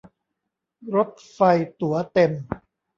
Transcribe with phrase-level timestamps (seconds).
[0.95, 1.39] รถไฟ
[1.79, 2.31] ตั๋วเต็ม